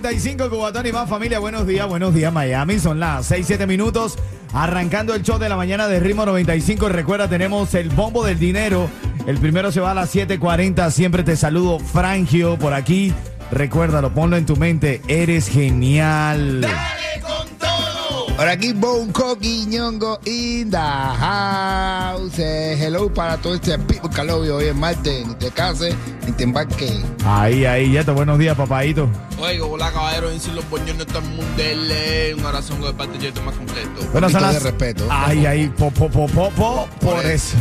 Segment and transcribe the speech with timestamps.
[0.00, 1.38] 95, Cubatón y más familia.
[1.38, 2.78] Buenos días, buenos días, Miami.
[2.78, 4.18] Son las 6, 7 minutos.
[4.52, 6.90] Arrancando el show de la mañana de Ritmo 95.
[6.90, 8.90] Recuerda, tenemos el bombo del dinero.
[9.26, 10.90] El primero se va a las 7:40.
[10.90, 13.14] Siempre te saludo, Frangio, por aquí.
[13.50, 15.00] Recuérdalo, ponlo en tu mente.
[15.08, 16.66] Eres genial.
[18.36, 22.38] Por aquí Bangkok y Ñongo in the house.
[22.38, 25.26] Hello para todo este people que lo hoy es martes.
[25.26, 25.94] Ni te cases,
[26.26, 27.00] ni te embarques.
[27.24, 28.12] Ahí, ahí, Yeto.
[28.12, 29.08] Buenos días, papadito.
[29.38, 32.34] Oiga, hola caballero, en los boñones están mundele.
[32.34, 34.02] Un abrazo de parte de Yeto más completo.
[34.12, 35.06] Bueno, son de las- respeto.
[35.10, 37.56] Ay, ahí, po, po, po, po, po, por Por eso.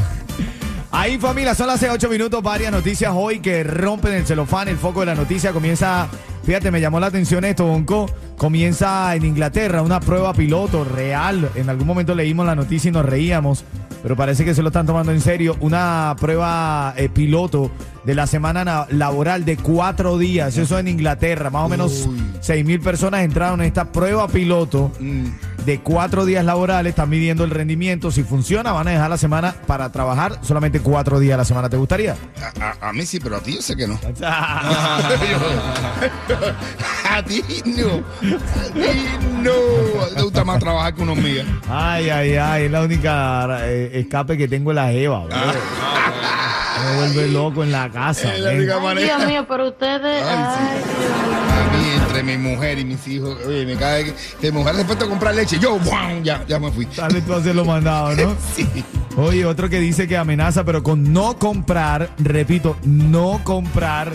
[0.91, 5.01] Ahí familia, son las 8 minutos, varias noticias hoy que rompen el celofán, el foco
[5.01, 6.07] de la noticia comienza,
[6.45, 8.05] fíjate, me llamó la atención esto, Bonco,
[8.38, 13.05] comienza en Inglaterra una prueba piloto real, en algún momento leímos la noticia y nos
[13.05, 13.63] reíamos,
[14.03, 17.71] pero parece que se lo están tomando en serio, una prueba eh, piloto
[18.03, 22.07] de la semana na- laboral de cuatro días, eso en Inglaterra, más o menos.
[22.41, 24.91] 6 mil personas entraron en esta prueba piloto.
[24.99, 25.25] Mm.
[25.66, 28.11] De cuatro días laborales, están midiendo el rendimiento.
[28.11, 31.69] Si funciona, van a dejar la semana para trabajar solamente cuatro días a la semana.
[31.69, 32.16] ¿Te gustaría?
[32.59, 33.99] A, a- a mí sí, pero a ti yo sé que no.
[37.09, 37.88] a ti no.
[37.88, 39.05] A ti
[39.41, 39.52] no.
[40.16, 41.44] Te gusta más trabajar que una hormiga.
[41.69, 45.23] ay, ay, ay, es la única eh, escape que tengo en la Eva.
[46.83, 48.33] Me vuelve loco en la casa.
[48.33, 48.57] Es la men.
[48.59, 49.17] única Ay, manera.
[49.17, 50.23] Dios mío, pero ustedes.
[50.23, 50.89] Ay, Ay, sí.
[50.99, 51.35] Dios mío.
[51.55, 54.75] A mí, entre mi mujer y mis hijos, oye, me cae que, que mi mujer
[54.75, 56.23] después de comprar leche, yo, ¡buam!
[56.23, 56.85] ya, ya me fui.
[56.95, 58.35] Dale tú a hacer lo mandado, ¿no?
[58.55, 58.67] Sí.
[59.17, 64.11] Oye, otro que dice que amenaza, pero con no comprar, repito, no comprar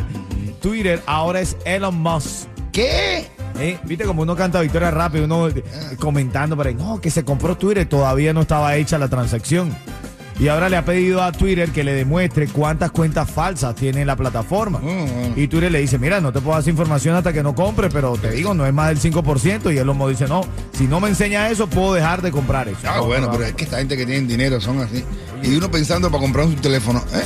[0.61, 2.49] Twitter, ahora es Elon Musk.
[2.73, 3.27] ¿Qué?
[3.59, 3.79] ¿Eh?
[3.85, 5.63] Viste como uno canta victoria rápido, uno eh,
[5.99, 9.75] comentando por ahí, no, que se compró Twitter, todavía no estaba hecha la transacción.
[10.41, 14.17] Y ahora le ha pedido a Twitter que le demuestre cuántas cuentas falsas tiene la
[14.17, 14.79] plataforma.
[14.79, 15.39] Mm.
[15.39, 17.91] Y Twitter le dice, mira, no te puedo dar esa información hasta que no compre,
[17.91, 19.75] pero te digo, no es más del 5%.
[19.75, 20.41] Y él lo dice, no,
[20.73, 22.81] si no me enseña eso, puedo dejar de comprar eso.
[22.87, 25.05] Ah, bueno, pero es que esta gente que tiene dinero son así.
[25.43, 27.03] Y uno pensando para comprar un teléfono.
[27.13, 27.23] ¿eh?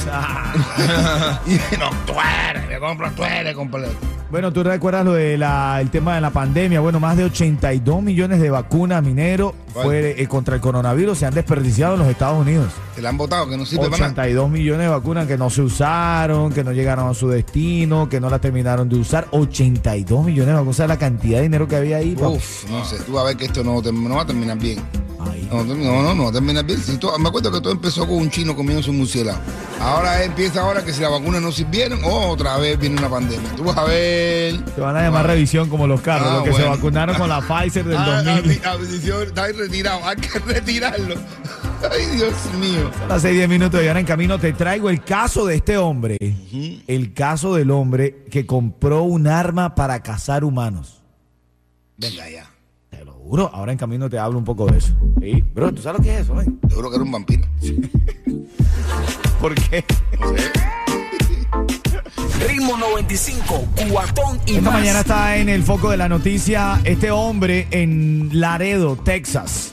[1.46, 2.14] y no, tú
[2.48, 3.92] eres, me compro, tú eres, completo.
[4.30, 5.44] Bueno, tú recuerdas lo del
[5.90, 6.80] tema de la pandemia.
[6.80, 9.86] Bueno, más de 82 millones de vacunas minero ¿Cuál?
[9.86, 12.72] fue, eh, contra el coronavirus se han desperdiciado en los Estados Unidos.
[13.04, 14.12] La han votado, que no sirve para nada.
[14.12, 18.18] 82 millones de vacunas que no se usaron, que no llegaron a su destino, que
[18.20, 19.28] no las terminaron de usar.
[19.30, 22.16] 82 millones de vacunas, o sea, la cantidad de dinero que había ahí.
[22.18, 24.80] Uf, no sé, tú vas a ver que esto no, va a terminar bien.
[25.20, 25.48] Ay.
[25.50, 26.78] No, no, no, no va a terminar bien.
[26.80, 29.38] Si todo- me acuerdo que todo empezó con un chino comiendo su murciélago.
[29.80, 33.50] Ahora empieza ahora que si las vacunas no sirvieron, otra vez viene una pandemia.
[33.56, 34.62] Tú vas a ver.
[34.64, 37.40] Te van a llamar revisión como los carros, Ah, los que se vacunaron con la
[37.46, 38.62] Pfizer del Ah, 2000.
[38.64, 41.14] ah, mi- ah, está ahí retirado, hay que retirarlo.
[41.90, 42.90] Ay, Dios mío.
[43.04, 45.76] A las 6, 10 minutos y ahora en camino te traigo el caso de este
[45.76, 46.16] hombre.
[46.86, 51.02] El caso del hombre que compró un arma para cazar humanos.
[51.96, 52.50] Venga ya.
[52.90, 54.92] Te lo juro, ahora en camino te hablo un poco de eso.
[55.20, 55.42] ¿Sí?
[55.54, 56.40] Bro, ¿tú sabes lo que es eso?
[56.40, 56.46] eh?
[56.68, 57.42] Seguro que era un vampiro.
[59.40, 59.84] ¿Por qué?
[60.20, 60.50] No sé.
[62.48, 64.80] Ritmo 95, cuatón y Esta más.
[64.80, 69.72] mañana está en el foco de la noticia este hombre en Laredo, Texas,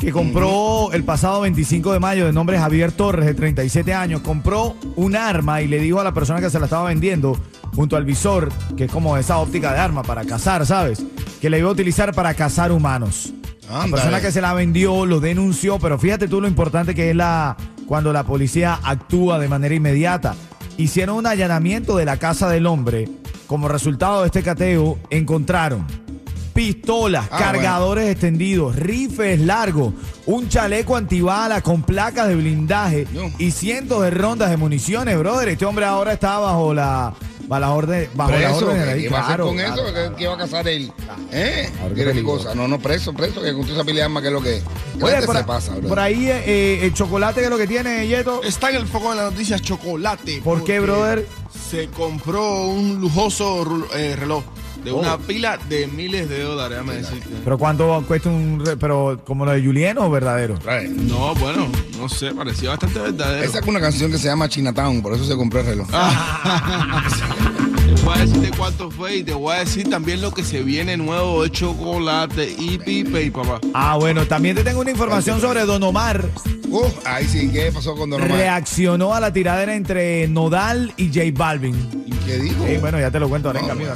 [0.00, 4.74] que compró el pasado 25 de mayo de nombre Javier Torres, de 37 años, compró
[4.96, 7.38] un arma y le dijo a la persona que se la estaba vendiendo
[7.74, 11.04] junto al visor, que es como esa óptica de arma para cazar, ¿sabes?
[11.42, 13.34] Que la iba a utilizar para cazar humanos.
[13.70, 17.16] La persona que se la vendió lo denunció, pero fíjate tú lo importante que es
[17.16, 17.56] la
[17.86, 20.34] cuando la policía actúa de manera inmediata.
[20.78, 23.06] Hicieron un allanamiento de la casa del hombre.
[23.46, 25.84] Como resultado de este cateo, encontraron
[26.64, 29.94] pistolas, Ah, cargadores extendidos, rifles largos,
[30.26, 33.32] un chaleco antibala con placas de blindaje No.
[33.38, 35.48] y cientos de rondas de municiones, brother.
[35.48, 37.14] Este hombre ahora está bajo la
[37.48, 39.54] bajo la orden, bajo las Preso, órdenes de ¿qué, ahí, qué va a hacer con
[39.56, 39.92] claro, eso?
[39.92, 40.16] claro.
[40.16, 40.92] ¿Qué, va a casar él?
[41.32, 41.70] ¿Eh?
[41.88, 42.44] Qué ¿Qué peligroso.
[42.44, 42.54] cosa?
[42.54, 44.56] No, no, preso, preso, que con tu esa pila de arma, que es lo que
[44.58, 44.62] es.
[44.98, 45.88] ¿Qué Oye, por, se pasa, bro?
[45.88, 48.42] por ahí eh, eh, el chocolate que es lo que tiene, Yeto.
[48.44, 50.42] Está en el foco de las noticias chocolate.
[50.44, 51.26] ¿Por qué, porque brother?
[51.70, 53.64] Se compró un lujoso
[53.96, 54.44] eh, reloj
[54.84, 54.96] de Oh.
[55.00, 57.28] una pila de miles de dólares, déjame decirte.
[57.44, 60.58] Pero cuánto cuesta un re- pero como lo de Julien o verdadero?
[61.06, 61.68] No, bueno,
[61.98, 63.44] no sé, parecía bastante verdadero.
[63.44, 65.88] Él sacó una canción que se llama Chinatown, por eso se compró el reloj.
[65.92, 67.04] Ah.
[68.04, 70.96] voy a decirte cuánto fue y te voy a decir también lo que se viene
[70.96, 73.60] nuevo de chocolate y pipe, papá.
[73.74, 76.24] Ah, bueno, también te tengo una información sobre Don Omar.
[76.70, 78.36] Uf, ahí sí, ¿qué pasó con Don Omar?
[78.36, 81.99] Reaccionó a la tiradera entre Nodal y J Balvin.
[82.30, 82.66] ¿Y ¿Qué dijo?
[82.66, 83.66] Sí, bueno, ya te lo cuento bueno.
[83.68, 83.92] camino.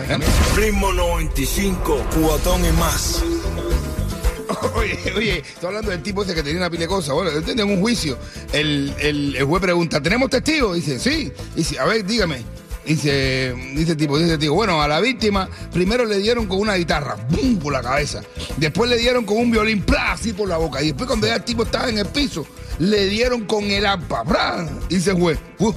[0.56, 3.22] Ritmo 95, cuatón y más.
[4.76, 7.14] Oye, oye, estoy hablando del tipo ese que tenía una pila de cosas.
[7.14, 8.18] Bueno, él tenía un juicio.
[8.52, 10.76] El, el, el juez pregunta, ¿tenemos testigos?
[10.76, 11.32] Dice, sí.
[11.54, 12.42] Dice, a ver, dígame.
[12.84, 16.58] Dice, dice el tipo, dice el tipo, bueno, a la víctima primero le dieron con
[16.58, 17.58] una guitarra, ¡bum!
[17.58, 18.20] por la cabeza.
[18.58, 20.12] Después le dieron con un violín, ¡plá!
[20.12, 20.82] así por la boca.
[20.82, 22.46] Y después cuando ya el tipo estaba en el piso,
[22.78, 24.68] le dieron con el arpa, ¡plá!
[24.88, 25.72] Dice el juez, ¡uh!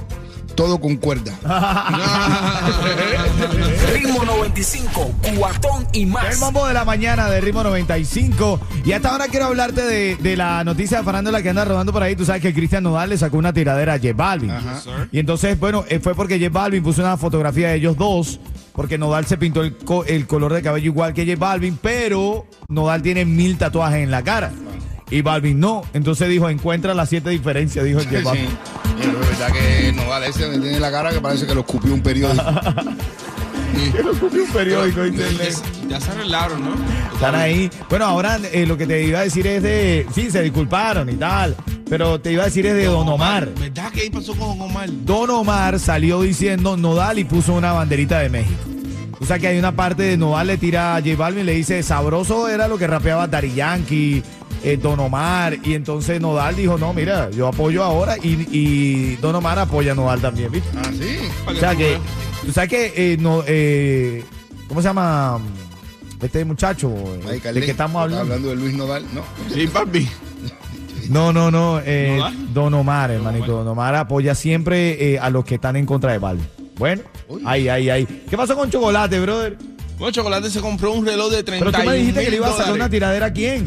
[0.58, 1.32] Todo con cuerda.
[3.94, 6.40] Ritmo 95, cuatón y El más.
[6.40, 8.58] bombo de la mañana de Ritmo 95.
[8.84, 12.02] Y hasta ahora quiero hablarte de, de la noticia de farándula que anda rodando por
[12.02, 12.16] ahí.
[12.16, 14.50] Tú sabes que Cristian Nodal le sacó una tiradera a J Balvin.
[15.12, 18.40] Y entonces, bueno, eh, fue porque J Balvin puso una fotografía de ellos dos.
[18.72, 21.78] Porque Nodal se pintó el, co- el color de cabello igual que J Balvin.
[21.80, 24.50] Pero Nodal tiene mil tatuajes en la cara.
[25.10, 25.82] Y Balvin no.
[25.94, 28.48] Entonces dijo, encuentra las siete diferencias, dijo J Sí, Balvin.
[29.38, 32.44] Verdad que no vale ese tiene la cara que parece que lo escupió un periódico.
[33.78, 35.54] Un periódico internet.
[35.88, 36.74] Ya se arreglaron, ¿no?
[37.14, 37.70] Están ahí.
[37.88, 40.06] Bueno, ahora eh, lo que te iba a decir es de.
[40.12, 41.54] Sí, se disculparon y tal.
[41.88, 43.48] Pero te iba a decir es de Don Omar.
[43.60, 44.88] ¿Verdad que ahí pasó con Don Omar?
[45.04, 48.64] Don Omar salió diciendo Nodal y puso una banderita de México.
[49.20, 51.54] O sea que hay una parte de Nodal le tira a J Balvin y le
[51.54, 54.22] dice, sabroso era lo que rapeaba Dari Yankee,
[54.64, 55.58] eh, Don Omar.
[55.62, 59.94] Y entonces Nodal dijo, no, mira, yo apoyo ahora y, y Don Omar apoya a
[59.94, 60.68] Nodal también, ¿viste?
[60.76, 61.18] ah, sí.
[61.46, 61.98] O sea que,
[62.44, 64.24] tú sabes que, eh, no, eh,
[64.68, 65.38] ¿cómo se llama?
[66.20, 66.92] Este muchacho
[67.28, 68.48] Ahí, de Carlín, que estamos está hablando.
[68.48, 69.22] de Luis Nodal, ¿no?
[69.54, 70.08] Sí, papi.
[71.08, 71.80] No, no, no.
[71.84, 72.20] eh.
[72.52, 73.52] Don Omar, hermanito.
[73.52, 76.46] Don Omar apoya siempre eh, a los que están en contra de Balvin.
[76.76, 77.42] Bueno, Uy.
[77.46, 78.24] ahí, ahí, ahí.
[78.28, 79.56] ¿Qué pasó con Chocolate, brother?
[79.98, 82.48] Bueno, Chocolate se compró un reloj de 30 Pero tú me dijiste que le iba
[82.48, 83.66] a sacar una tiradera a quién.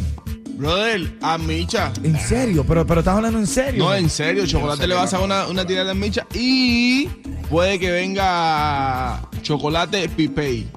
[0.54, 1.92] Brother, a Micha.
[2.04, 2.64] ¿En serio?
[2.68, 3.84] Pero, pero estás hablando en serio.
[3.84, 7.08] No, en serio, Chocolate le va a sacar una, una tirada en Micha y
[7.50, 10.68] puede que venga Chocolate Pipei.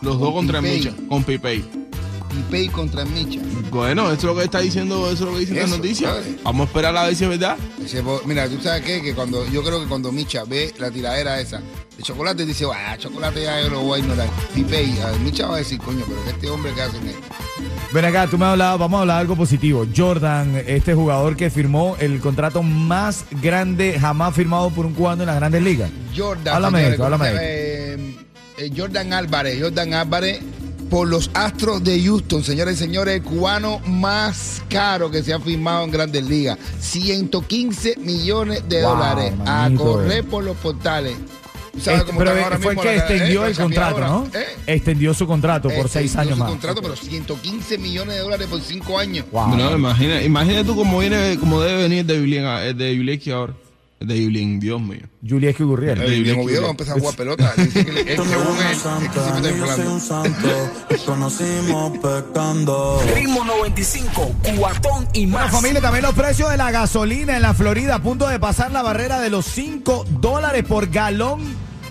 [0.00, 0.78] Los dos contra Pipei.
[0.78, 1.64] Micha, con Pipei.
[2.38, 3.40] Y Pay contra Micha.
[3.70, 6.12] Bueno, eso es lo que está diciendo, eso es lo que dicen las Eso, noticias.
[6.12, 6.36] padre.
[6.42, 7.56] Vamos a esperar a ver si es verdad.
[7.82, 9.00] Ese mira, tú sabes qué?
[9.00, 11.62] que cuando yo creo que cuando Micha ve la tiradera esa
[11.96, 14.28] de chocolate dice, ah, chocolate ya yo lo voy a ignorar.
[14.54, 14.64] Y
[15.24, 17.22] Micha va a decir, coño, pero este hombre que hace en esto.
[17.92, 19.86] Ven acá, tú me has hablado, vamos a hablar de algo positivo.
[19.96, 25.28] Jordan, este jugador que firmó el contrato más grande jamás firmado por un cubano en
[25.28, 25.90] las grandes ligas.
[26.14, 27.38] Jordan, Háblame señores, esto, ¿cómo háblame?
[27.40, 28.16] Eh,
[28.58, 30.40] eh, Jordan Álvarez, Jordan Álvarez
[30.90, 35.40] por los Astros de Houston, señores y señores, el cubano más caro que se ha
[35.40, 41.16] firmado en Grandes Ligas, 115 millones de Wow, dólares a correr por los portales.
[41.76, 43.56] ¿Tú sabes Este, cómo pero eh, ahora fue el mismo que la- extendió eh, el
[43.56, 44.28] contrato, ¿no?
[44.34, 44.46] ¿Eh?
[44.66, 46.48] Extendió su contrato por seis años su más.
[46.50, 49.26] contrato, pero 115 millones de dólares por 5 años.
[49.30, 49.54] Wow.
[49.56, 53.52] No, imagina, imagina tú cómo viene, cómo debe venir de Julien, el de Julieski ahora.
[53.98, 55.00] De Julien, Dios mío.
[55.26, 56.00] Julieski Gurriel.
[56.02, 56.48] El Bien, viejo bien.
[56.48, 57.54] video va a empezar a jugar pelota.
[57.56, 58.28] Dice que según
[58.58, 60.48] él, es que siempre un santo,
[61.06, 63.02] conocimos pecando.
[63.14, 65.50] Ritmo 95, cuatón y Bueno, más.
[65.50, 68.82] familia, también los precios de la gasolina en la Florida a punto de pasar la
[68.82, 71.40] barrera de los 5 dólares por galón.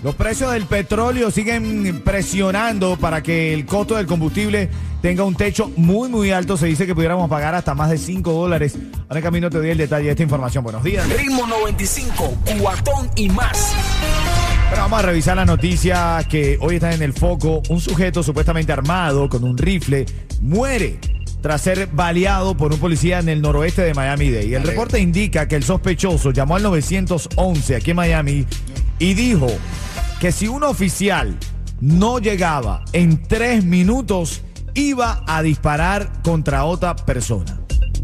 [0.04, 4.70] Los precios del petróleo siguen presionando para que el costo del combustible
[5.06, 6.56] tenga un techo muy, muy alto.
[6.56, 8.76] Se dice que pudiéramos pagar hasta más de 5 dólares.
[9.04, 10.64] Ahora en camino te doy el detalle de esta información.
[10.64, 11.08] Buenos días.
[11.08, 13.72] Ritmo 95, cuatón y más.
[14.68, 17.62] Bueno, vamos a revisar la noticia que hoy está en el foco.
[17.68, 20.06] Un sujeto supuestamente armado con un rifle
[20.40, 20.98] muere
[21.40, 24.46] tras ser baleado por un policía en el noroeste de Miami-Dade.
[24.46, 28.44] Y el reporte indica que el sospechoso llamó al 911 aquí en Miami
[28.98, 29.46] y dijo
[30.18, 31.38] que si un oficial
[31.80, 34.42] no llegaba en tres minutos,
[34.76, 37.58] iba a disparar contra otra persona.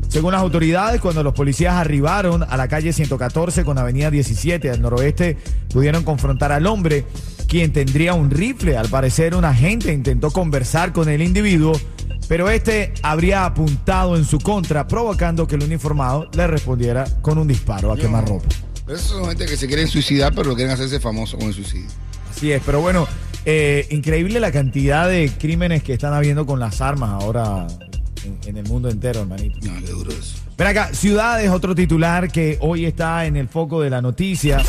[0.09, 4.83] Según las autoridades, cuando los policías arribaron a la calle 114 con Avenida 17 al
[4.83, 5.39] noroeste,
[5.73, 7.07] pudieron confrontar al hombre,
[7.49, 8.77] quien tendría un rifle.
[8.77, 11.73] Al parecer, un agente intentó conversar con el individuo,
[12.29, 17.49] pero este habría apuntado en su contra, provocando que el uniformado le respondiera con un
[17.49, 18.49] disparo a quemarropa.
[18.85, 21.89] Pero esos son gente que se quieren suicidar, pero quieren hacerse famoso con el suicidio.
[22.31, 23.07] Así es, pero bueno,
[23.45, 27.67] eh, increíble la cantidad de crímenes que están habiendo con las armas ahora
[28.25, 29.59] en, en el mundo entero, hermanito.
[29.63, 30.37] No, qué duro eso.
[30.57, 34.63] Ven acá, Ciudades, otro titular que hoy está en el foco de la noticia.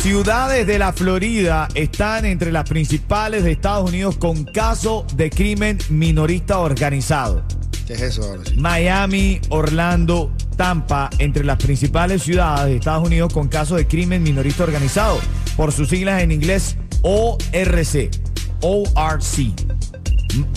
[0.00, 5.78] Ciudades de la Florida están entre las principales de Estados Unidos con caso de crimen
[5.90, 7.42] minorista organizado.
[7.86, 8.42] ¿Qué es eso ahora?
[8.44, 8.54] sí?
[8.56, 14.62] Miami, Orlando, Tampa, entre las principales ciudades de Estados Unidos con casos de crimen minorista
[14.62, 15.18] organizado.
[15.58, 18.10] Por sus siglas en inglés ORC.
[18.62, 19.38] ORC.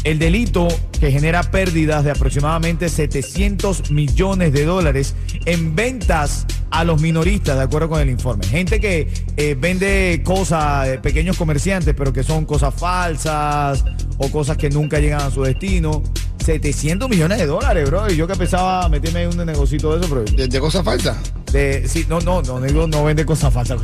[0.04, 0.68] El delito
[1.00, 5.16] que genera pérdidas de aproximadamente 700 millones de dólares
[5.46, 8.46] en ventas a los minoristas, de acuerdo con el informe.
[8.46, 13.84] Gente que eh, vende cosas, eh, pequeños comerciantes, pero que son cosas falsas
[14.20, 16.04] o cosas que nunca llegan a su destino.
[16.46, 18.12] 700 millones de dólares, bro.
[18.12, 20.38] Y yo que pensaba meterme en un negocito de eso, pero...
[20.38, 21.18] De, de cosas falsas.
[21.52, 23.80] De, sí, no, no, no, digo, no vende cosas falsas.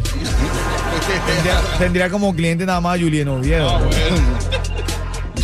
[1.07, 3.69] Tendría, tendría como cliente nada más a Julián Oviedo.
[3.69, 3.87] Ah, ¿no?
[3.87, 4.37] bueno.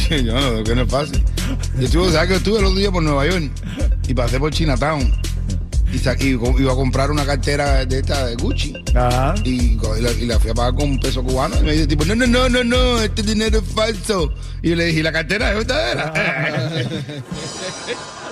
[0.23, 1.23] yo no, que no es fácil.
[1.77, 3.51] Yo estuve, ¿sabes que estuve el otro día por Nueva York?
[4.07, 5.13] Y pasé por Chinatown.
[5.91, 8.73] Y, y iba a comprar una cartera de esta de Gucci.
[8.95, 9.35] Ajá.
[9.43, 11.55] Y, la, y la fui a pagar con un peso cubano.
[11.59, 14.33] Y me dice, tipo, no, no, no, no, no, este dinero es falso.
[14.63, 16.13] Y yo le dije, ¿y la cartera es verdadera?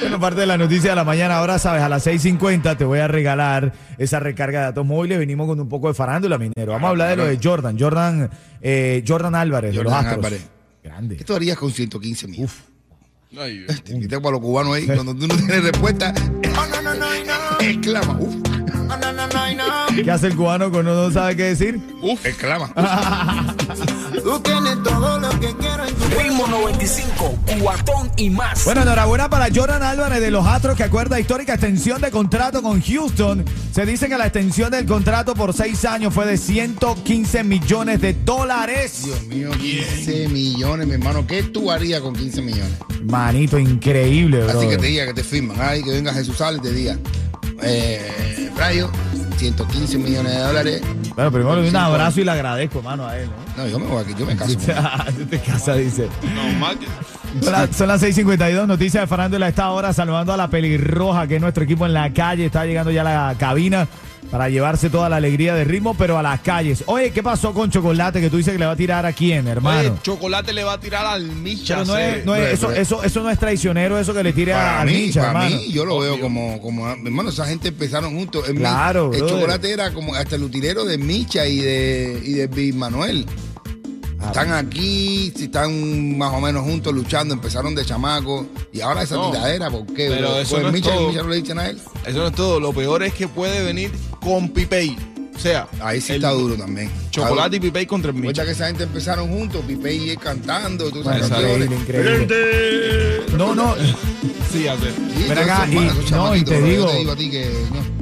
[0.00, 2.98] Bueno, parte de la noticia de la mañana, ahora sabes, a las 6.50 te voy
[2.98, 5.18] a regalar esa recarga de datos móviles.
[5.18, 6.72] Venimos con un poco de farándula, minero.
[6.72, 10.26] Vamos a hablar de lo de Jordan, Jordan, eh, Jordan Álvarez, de los Jordan Astros.
[10.26, 10.48] Álvarez.
[10.84, 11.16] Grande.
[11.16, 12.48] ¿Qué tú harías con 115 mil?
[13.38, 13.82] Ay, Dios.
[13.82, 14.86] Te invité para los cubanos ahí.
[14.86, 16.12] Cuando tú no tienes respuesta,
[17.60, 18.18] exclama.
[18.20, 18.34] Uf,
[20.04, 21.80] ¿Qué hace el cubano cuando no sabe qué decir?
[22.24, 22.72] exclama.
[24.22, 28.64] Tú tienes todo lo que quiero en tu Ritmo 95, cuatón y más.
[28.64, 32.80] Bueno, enhorabuena para Jordan Álvarez de los Astros que acuerda histórica extensión de contrato con
[32.80, 33.44] Houston.
[33.72, 38.14] Se dice que la extensión del contrato por seis años fue de 115 millones de
[38.14, 39.02] dólares.
[39.04, 41.26] Dios mío, 15 millones, mi hermano.
[41.26, 42.72] ¿Qué tú harías con 15 millones?
[43.04, 44.58] Manito, increíble, bro.
[44.58, 45.56] Así que te diga que te firman.
[45.60, 46.98] Ay, que venga Jesús Sales y te diga,
[47.62, 48.90] eh, Rayo,
[49.38, 50.82] 115 millones de dólares.
[51.14, 53.62] Bueno, primero le doy un abrazo y le agradezco, hermano, a él, ¿no?
[53.62, 54.54] No, yo me voy aquí, yo me caso.
[54.56, 56.08] Tú te casas, dice.
[56.80, 60.48] Que- Son las, son las 6:52, noticias de farándula a esta hora, saludando a la
[60.48, 63.86] pelirroja, que es nuestro equipo en la calle, está llegando ya a la cabina
[64.30, 66.82] para llevarse toda la alegría de ritmo, pero a las calles.
[66.86, 69.46] Oye, ¿qué pasó con Chocolate que tú dices que le va a tirar a quién,
[69.46, 69.78] hermano?
[69.80, 71.76] Oye, chocolate le va a tirar al Micha.
[71.78, 72.80] Pero no es, no es- eso, bre.
[72.80, 75.56] eso, eso no es traicionero, eso que le tire a Para mí, Micha, para hermano.
[75.62, 78.44] mí, yo lo veo como, como, hermano, esa gente empezaron juntos.
[78.54, 82.74] Claro, el chocolate era como hasta el utilero de Micha y de, y de Big
[82.74, 83.26] Manuel.
[84.26, 89.02] Ah, Están aquí, si están más o menos juntos luchando, empezaron de chamaco y ahora
[89.02, 90.08] esa No, tiradera, ¿por qué?
[90.10, 90.38] pero bro?
[90.40, 91.08] eso Pues no es Micha todo.
[91.08, 91.78] Micha no le dicen a él.
[92.06, 92.60] Eso no es todo.
[92.60, 93.90] Lo peor es que puede venir
[94.20, 94.96] con Pipey.
[95.34, 96.90] O sea, Ahí sí está duro también.
[97.10, 98.44] Chocolate y Pipey contra el Mucha Micha.
[98.46, 101.28] que esa gente empezaron juntos, Pipe y él cantando, tú sabes.
[101.28, 103.26] Increíble, increíble.
[103.36, 103.74] No, no,
[104.52, 104.92] Sí, hacer.
[105.16, 105.74] Sí, Ven acá, y-
[106.10, 107.95] no, y te bro, yo digo- te digo a ti que no.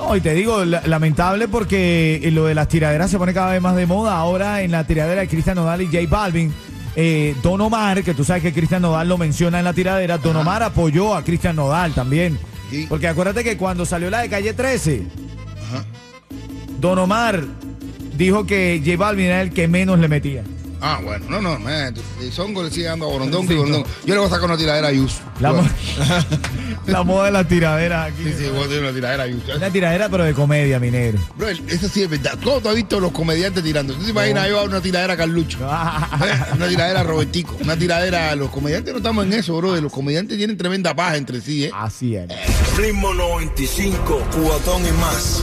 [0.00, 3.60] No, y te digo, la- lamentable porque lo de las tiraderas se pone cada vez
[3.60, 4.16] más de moda.
[4.16, 6.52] Ahora en la tiradera de Cristian Nodal y J Balvin,
[6.96, 10.36] eh, Don Omar, que tú sabes que Cristian Nodal lo menciona en la tiradera, Don
[10.36, 12.38] Omar apoyó a Cristian Nodal también.
[12.70, 12.86] Sí.
[12.88, 15.02] Porque acuérdate que cuando salió la de Calle 13,
[15.68, 15.84] Ajá.
[16.80, 17.44] Don Omar
[18.16, 20.42] dijo que J Balvin era el que menos le metía.
[20.80, 23.84] Ah, bueno, no, no, man, el Songo le sigue dando a Borondón, que Borondón.
[24.04, 25.18] Yo le voy a sacar una tiradera a Yus.
[25.40, 25.68] La, Bueno,
[26.86, 28.24] la moda de las tiraderas aquí.
[28.24, 29.42] Sí, sí, voy a tener una tiradera a Yus.
[29.56, 31.18] Una tiradera pero de comedia, minero.
[31.36, 32.38] Bro, eso sí es verdad.
[32.42, 33.92] ¿Cómo tú has visto los comediantes tirando?
[33.94, 35.58] ¿Tú te imaginas yo a una tiradera a Carlucho?
[36.20, 39.74] Eh, Una tiradera a Robertico, una tiradera a los comediantes no estamos en eso, bro.
[39.80, 41.70] Los comediantes tienen tremenda paz entre sí, ¿eh?
[41.74, 42.28] Así es.
[42.76, 45.42] Ritmo 95, cuatón y más.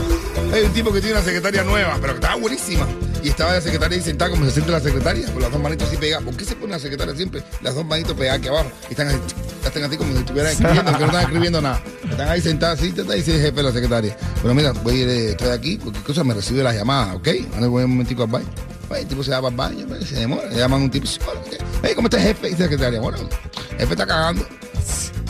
[0.52, 2.86] Hay un tipo que tiene una secretaria nueva, pero que estaba buenísima.
[3.22, 5.88] Y estaba la secretaria ahí sentada como se siente la secretaria, con las dos manitos
[5.88, 6.24] así pegadas.
[6.24, 7.42] ¿Por qué se pone la secretaria siempre?
[7.62, 8.70] Las dos manitos pegadas aquí abajo.
[8.88, 9.18] Y están así,
[9.64, 11.82] están así como si estuvieran escribiendo, que no están escribiendo nada.
[12.10, 14.16] Están ahí sentadas así, y dice jefe de la secretaria.
[14.40, 17.28] Pero mira, voy a ir, eh, estoy aquí, cualquier cosa me recibe las llamadas, ¿ok?
[17.54, 18.46] Ahora voy un momentico al baño.
[18.90, 21.42] El tipo se va para el baño, pues, se demora, le llaman un tipo, bueno,
[21.50, 21.58] ¿qué?
[21.82, 22.46] Hey, ¿cómo está el jefe?
[22.46, 24.46] Y dice secretaria, bueno, el jefe está cagando.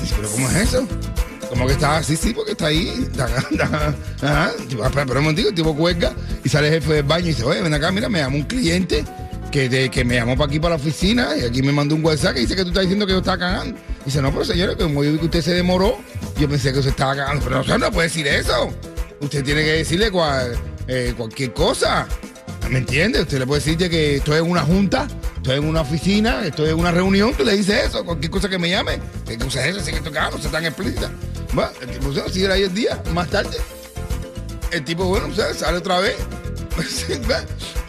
[0.01, 0.87] Dice, ¿pero cómo es eso?
[1.49, 3.07] Como que está así, sí, porque está ahí.
[3.11, 3.25] Está,
[4.23, 4.53] ajá.
[4.95, 6.13] Pero un momentito, el tipo cuelga
[6.45, 8.43] y sale el jefe del baño y dice, oye, ven acá, mira, me llamó un
[8.45, 9.05] cliente
[9.51, 12.05] que, de- que me llamó para aquí para la oficina y aquí me mandó un
[12.05, 13.79] WhatsApp que dice que tú estás diciendo que yo estaba cagando.
[14.05, 15.99] dice, no, pero señores, como yo vi que usted se demoró,
[16.39, 17.43] yo pensé que usted estaba cagando.
[17.45, 18.71] Pero no, no puede decir eso.
[19.21, 20.55] Usted tiene que decirle cual-
[20.87, 22.07] eh, cualquier cosa.
[22.69, 23.23] ¿Me entiende?
[23.23, 26.69] Usted le puede decir de que estoy en una junta, estoy en una oficina, estoy
[26.69, 28.99] en una reunión, tú le dices eso, cualquier cosa que me llame.
[29.27, 29.81] ¿Qué cosa es eso?
[29.81, 31.11] Así que esto no sea tan explícita.
[31.57, 33.57] Va, el tipo se sigue ahí el día, más tarde.
[34.71, 36.17] El tipo, bueno, sea, sale otra vez.
[37.31, 37.41] Va,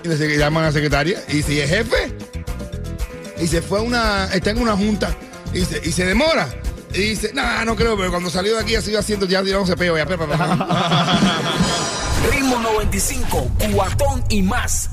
[0.04, 2.16] y le llaman a la secretaria y dice, ¿y jefe?
[3.40, 5.16] Y se fue a una, está en una junta
[5.54, 6.48] y se, y se demora.
[6.94, 9.70] Y dice, no, no creo, pero cuando salió de aquí así iba haciendo, ya tiramos
[9.72, 10.44] peo, ya, pe, pe, pe, pe.
[12.32, 14.90] Ritmo 95, cuatón y más.